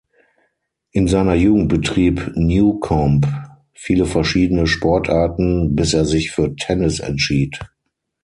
In 0.93 1.07
seiner 1.07 1.35
Jugend 1.35 1.67
betrieb 1.69 2.31
Newcombe 2.33 3.27
viele 3.75 4.07
verschiedene 4.07 4.65
Sportarten, 4.65 5.75
bis 5.75 5.93
er 5.93 6.05
sich 6.05 6.31
für 6.31 6.55
Tennis 6.55 6.97
entschied. 6.99 7.59